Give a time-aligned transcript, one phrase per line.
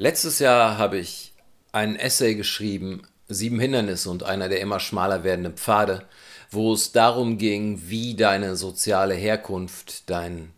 [0.00, 1.32] Letztes Jahr habe ich
[1.72, 6.06] ein Essay geschrieben, Sieben Hindernisse und einer der immer schmaler werdenden Pfade,
[6.52, 10.52] wo es darum ging, wie deine soziale Herkunft deinen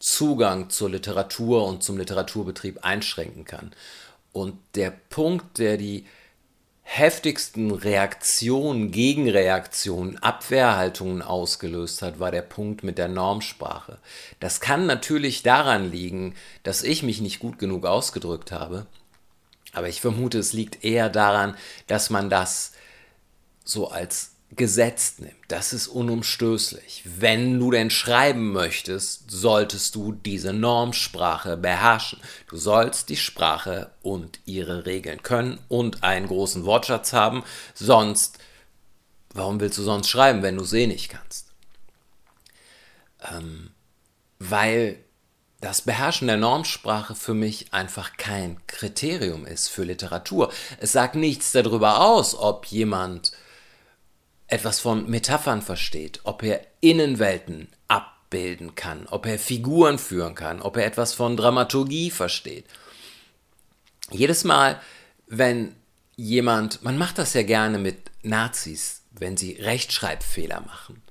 [0.00, 3.72] Zugang zur Literatur und zum Literaturbetrieb einschränken kann.
[4.32, 6.06] Und der Punkt, der die
[6.90, 13.98] heftigsten Reaktionen, Gegenreaktionen, Abwehrhaltungen ausgelöst hat, war der Punkt mit der Normsprache.
[14.40, 18.86] Das kann natürlich daran liegen, dass ich mich nicht gut genug ausgedrückt habe,
[19.74, 22.72] aber ich vermute, es liegt eher daran, dass man das
[23.64, 25.34] so als gesetzt nimmt.
[25.48, 27.02] Das ist unumstößlich.
[27.04, 32.20] Wenn du denn schreiben möchtest, solltest du diese Normsprache beherrschen.
[32.48, 37.44] Du sollst die Sprache und ihre Regeln können und einen großen Wortschatz haben,
[37.74, 38.38] sonst,
[39.34, 41.48] warum willst du sonst schreiben, wenn du sie nicht kannst?
[43.30, 43.70] Ähm,
[44.38, 44.98] weil
[45.60, 50.52] das Beherrschen der Normsprache für mich einfach kein Kriterium ist für Literatur.
[50.78, 53.32] Es sagt nichts darüber aus, ob jemand
[54.48, 60.76] etwas von Metaphern versteht, ob er Innenwelten abbilden kann, ob er Figuren führen kann, ob
[60.76, 62.64] er etwas von Dramaturgie versteht.
[64.10, 64.80] Jedes Mal,
[65.26, 65.76] wenn
[66.16, 71.02] jemand, man macht das ja gerne mit Nazis, wenn sie Rechtschreibfehler machen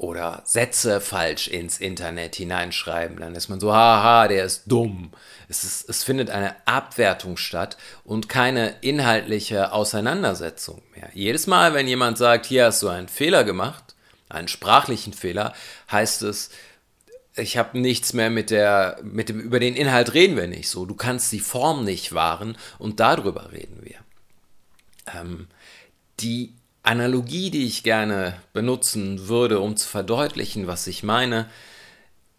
[0.00, 5.12] oder Sätze falsch ins Internet hineinschreiben, dann ist man so, haha, der ist dumm.
[5.46, 11.10] Es, ist, es findet eine Abwertung statt und keine inhaltliche Auseinandersetzung mehr.
[11.12, 13.94] Jedes Mal, wenn jemand sagt, hier hast du einen Fehler gemacht,
[14.30, 15.52] einen sprachlichen Fehler,
[15.90, 16.48] heißt es,
[17.36, 20.86] ich habe nichts mehr mit der, mit dem, über den Inhalt reden wir nicht so.
[20.86, 23.96] Du kannst die Form nicht wahren und darüber reden wir.
[25.14, 25.48] Ähm,
[26.20, 31.48] die Analogie, die ich gerne benutzen würde, um zu verdeutlichen, was ich meine,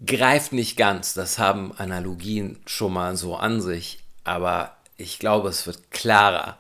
[0.06, 1.14] greift nicht ganz.
[1.14, 6.58] Das haben Analogien schon mal so an sich, aber ich glaube, es wird klarer,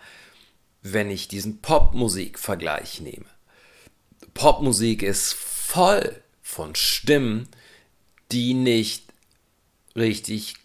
[0.81, 3.25] wenn ich diesen Popmusik-Vergleich nehme.
[4.33, 7.47] Popmusik ist voll von Stimmen,
[8.31, 9.05] die nicht
[9.95, 10.55] richtig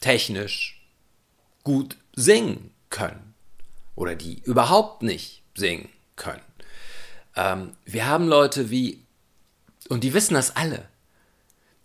[0.00, 0.82] technisch
[1.62, 3.34] gut singen können
[3.94, 6.42] oder die überhaupt nicht singen können.
[7.36, 9.04] Ähm, wir haben Leute wie,
[9.88, 10.88] und die wissen das alle.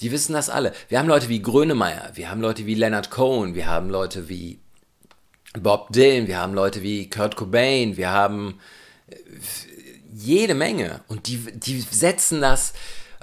[0.02, 0.74] Die wissen das alle.
[0.90, 4.60] Wir haben Leute wie Grönemeyer, wir haben Leute wie Leonard Cohen, wir haben Leute wie
[5.54, 8.60] Bob Dylan, wir haben Leute wie Kurt Cobain, wir haben
[9.08, 9.16] äh,
[10.14, 11.02] jede Menge.
[11.08, 12.74] Und die, die setzen das,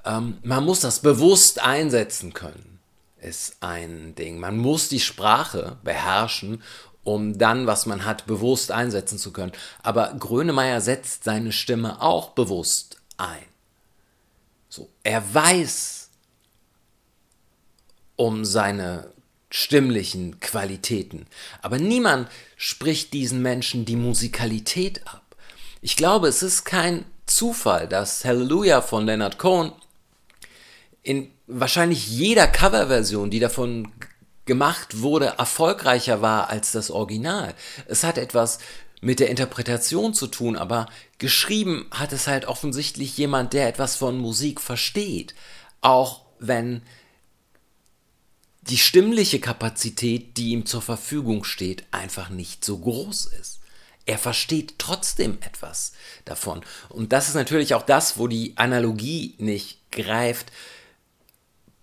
[0.05, 2.79] ähm, man muss das bewusst einsetzen können,
[3.21, 4.39] ist ein Ding.
[4.39, 6.63] Man muss die Sprache beherrschen
[7.05, 9.53] um dann, was man hat, bewusst einsetzen zu können.
[9.83, 13.45] Aber Grönemeyer setzt seine Stimme auch bewusst ein.
[14.69, 16.09] So, er weiß
[18.17, 19.11] um seine
[19.51, 21.27] stimmlichen Qualitäten.
[21.61, 25.37] Aber niemand spricht diesen Menschen die Musikalität ab.
[25.83, 29.73] Ich glaube, es ist kein Zufall, dass Hallelujah von Leonard Cohen
[31.03, 33.93] in wahrscheinlich jeder Coverversion, die davon
[34.45, 37.55] gemacht wurde, erfolgreicher war als das Original.
[37.87, 38.59] Es hat etwas
[39.01, 40.87] mit der Interpretation zu tun, aber
[41.19, 45.35] geschrieben hat es halt offensichtlich jemand, der etwas von Musik versteht.
[45.81, 46.83] Auch wenn
[48.63, 53.59] die stimmliche Kapazität, die ihm zur Verfügung steht, einfach nicht so groß ist.
[54.07, 55.93] Er versteht trotzdem etwas
[56.25, 56.63] davon.
[56.89, 60.53] Und das ist natürlich auch das, wo die Analogie nicht greift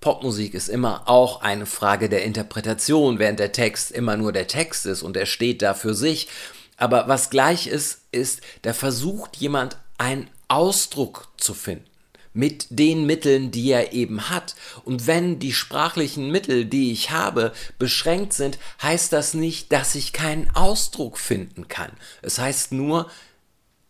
[0.02, 4.86] Popmusik ist immer auch eine Frage der Interpretation, während der Text immer nur der Text
[4.86, 6.30] ist und er steht da für sich.
[6.78, 11.86] Aber was gleich ist, ist, da versucht jemand einen Ausdruck zu finden
[12.32, 14.56] mit den Mitteln, die er eben hat.
[14.86, 20.14] Und wenn die sprachlichen Mittel, die ich habe, beschränkt sind, heißt das nicht, dass ich
[20.14, 21.92] keinen Ausdruck finden kann.
[22.22, 23.10] Es heißt nur,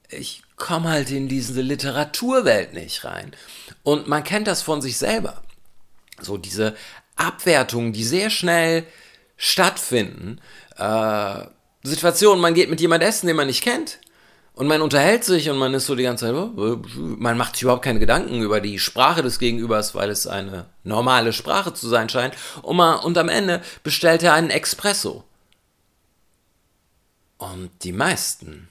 [0.10, 3.36] ich komme halt in diese Literaturwelt nicht rein.
[3.84, 5.44] Und man kennt das von sich selber
[6.24, 6.76] so diese
[7.16, 8.86] Abwertungen, die sehr schnell
[9.38, 10.40] stattfinden.
[10.78, 11.46] Äh,
[11.84, 14.00] Situationen, man geht mit jemand essen, den man nicht kennt.
[14.54, 17.64] Und man unterhält sich und man ist so die ganze Zeit, oh, man macht sich
[17.64, 22.10] überhaupt keine Gedanken über die Sprache des Gegenübers, weil es eine normale Sprache zu sein
[22.10, 22.36] scheint.
[22.62, 25.24] Und, man, und am Ende bestellt er einen Espresso.
[27.38, 28.68] Und die meisten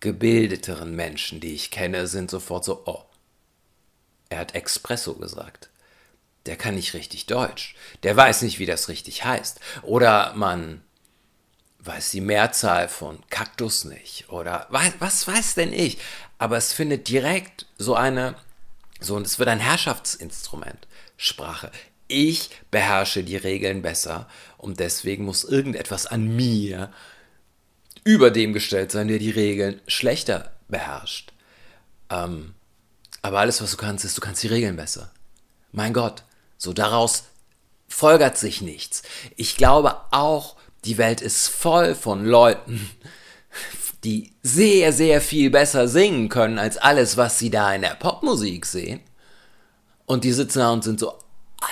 [0.00, 3.04] gebildeteren Menschen, die ich kenne, sind sofort so, oh,
[4.30, 5.68] er hat Espresso gesagt
[6.48, 9.60] der kann nicht richtig Deutsch, der weiß nicht, wie das richtig heißt.
[9.82, 10.82] Oder man
[11.80, 14.28] weiß die Mehrzahl von Kaktus nicht.
[14.30, 15.98] Oder was, was weiß denn ich?
[16.38, 18.34] Aber es findet direkt so eine,
[18.98, 21.70] so, und es wird ein Herrschaftsinstrument, Sprache.
[22.08, 26.90] ich beherrsche die Regeln besser und deswegen muss irgendetwas an mir
[28.04, 31.32] über dem gestellt sein, der die Regeln schlechter beherrscht.
[32.08, 32.54] Ähm,
[33.20, 35.12] aber alles, was du kannst, ist, du kannst die Regeln besser.
[35.72, 36.24] Mein Gott,
[36.58, 37.24] so daraus
[37.88, 39.02] folgert sich nichts.
[39.36, 42.90] Ich glaube auch, die Welt ist voll von Leuten,
[44.04, 48.66] die sehr, sehr viel besser singen können als alles, was sie da in der Popmusik
[48.66, 49.00] sehen.
[50.06, 51.18] Und die sitzen da und sind so,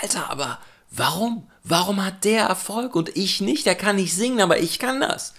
[0.02, 0.58] Alter, aber
[0.90, 1.48] warum?
[1.62, 3.66] Warum hat der Erfolg und ich nicht?
[3.66, 5.34] Der kann nicht singen, aber ich kann das.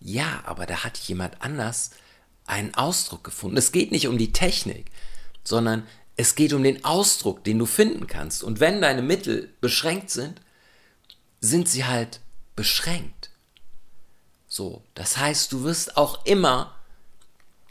[0.00, 1.90] Ja, aber da hat jemand anders
[2.46, 3.56] einen Ausdruck gefunden.
[3.56, 4.86] Es geht nicht um die Technik,
[5.44, 5.86] sondern
[6.16, 8.42] es geht um den Ausdruck, den du finden kannst.
[8.42, 10.40] Und wenn deine Mittel beschränkt sind,
[11.40, 12.20] sind sie halt
[12.56, 13.30] beschränkt.
[14.48, 16.74] So, das heißt, du wirst auch immer,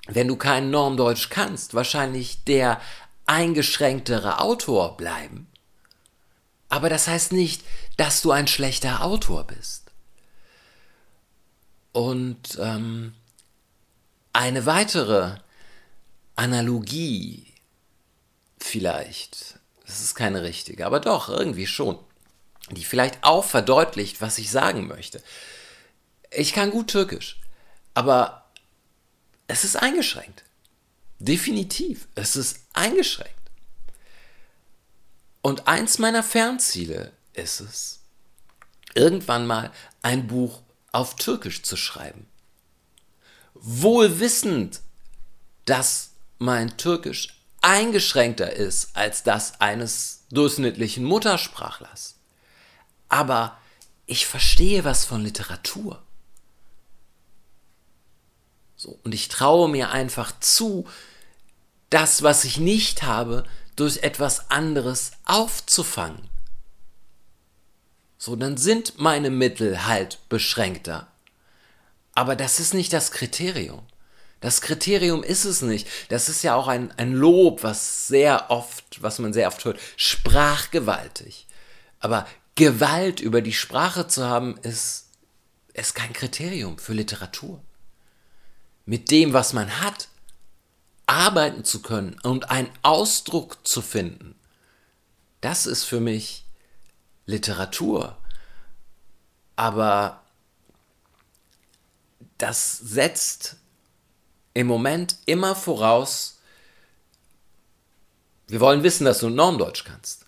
[0.08, 2.80] wenn du kein Normdeutsch kannst, wahrscheinlich der
[3.26, 5.48] eingeschränktere Autor bleiben.
[6.70, 7.64] Aber das heißt nicht,
[7.98, 9.92] dass du ein schlechter Autor bist.
[11.92, 13.14] Und ähm,
[14.34, 15.38] eine weitere
[16.36, 17.55] Analogie
[18.66, 22.00] vielleicht, das ist keine richtige, aber doch irgendwie schon,
[22.72, 25.22] die vielleicht auch verdeutlicht, was ich sagen möchte.
[26.32, 27.40] Ich kann gut Türkisch,
[27.94, 28.50] aber
[29.48, 30.44] es ist eingeschränkt.
[31.20, 33.34] Definitiv, es ist eingeschränkt.
[35.42, 38.00] Und eins meiner Fernziele ist es,
[38.96, 39.72] irgendwann mal
[40.02, 42.26] ein Buch auf Türkisch zu schreiben.
[43.54, 44.82] Wohl wissend,
[45.66, 47.35] dass mein Türkisch
[47.66, 52.16] eingeschränkter ist als das eines durchschnittlichen Muttersprachlers.
[53.10, 53.58] Aber
[54.06, 56.02] ich verstehe was von Literatur.
[58.76, 60.88] So, und ich traue mir einfach zu,
[61.90, 63.46] das, was ich nicht habe,
[63.76, 66.30] durch etwas anderes aufzufangen.
[68.20, 71.08] So, dann sind meine Mittel halt beschränkter.
[72.14, 73.86] Aber das ist nicht das Kriterium.
[74.40, 75.88] Das Kriterium ist es nicht.
[76.10, 79.80] Das ist ja auch ein, ein Lob, was sehr oft, was man sehr oft hört,
[79.98, 81.48] sprachgewaltig.
[82.00, 85.10] Aber Gewalt über die Sprache zu haben, ist,
[85.74, 87.62] ist kein Kriterium für Literatur.
[88.86, 90.10] Mit dem, was man hat,
[91.08, 94.36] arbeiten zu können und einen Ausdruck zu finden,
[95.42, 96.46] das ist für mich
[97.26, 98.18] Literatur.
[99.56, 100.24] Aber
[102.38, 103.58] das setzt
[104.56, 106.40] im Moment immer voraus,
[108.48, 110.26] wir wollen wissen, dass du Normdeutsch kannst.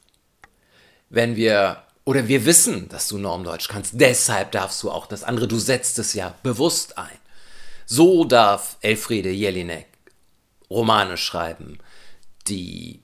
[1.09, 5.47] Wenn wir, oder wir wissen, dass du Normdeutsch kannst, deshalb darfst du auch das andere,
[5.47, 7.17] du setzt es ja bewusst ein.
[7.85, 9.87] So darf Elfriede Jelinek
[10.69, 11.79] Romane schreiben,
[12.47, 12.99] die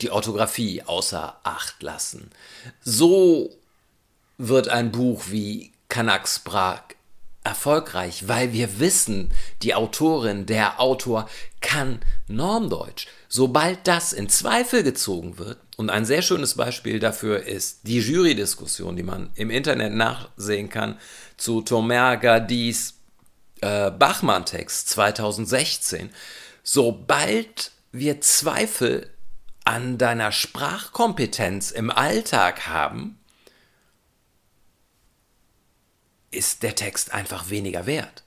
[0.00, 2.30] die Orthographie außer Acht lassen.
[2.80, 3.50] So
[4.38, 6.80] wird ein Buch wie Kanaks Prag
[7.44, 9.30] erfolgreich, weil wir wissen,
[9.62, 11.28] die Autorin, der Autor
[11.60, 13.06] kann Normdeutsch.
[13.28, 18.94] Sobald das in Zweifel gezogen wird, und ein sehr schönes Beispiel dafür ist die Jury-Diskussion,
[18.94, 20.98] die man im Internet nachsehen kann,
[21.36, 22.94] zu Tomer Gadis
[23.62, 26.10] äh, Bachmann-Text 2016,
[26.62, 29.10] sobald wir Zweifel
[29.64, 33.18] an deiner Sprachkompetenz im Alltag haben,
[36.32, 38.24] ist der Text einfach weniger wert.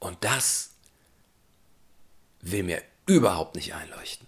[0.00, 0.70] Und das
[2.40, 4.25] will mir überhaupt nicht einleuchten.